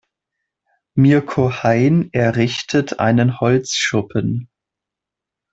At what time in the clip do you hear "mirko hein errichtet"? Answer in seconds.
0.95-2.97